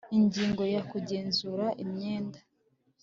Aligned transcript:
Ingingo 0.17 0.63
ya 0.73 0.81
Kugenzura 0.89 1.65
imyenda 1.83 2.39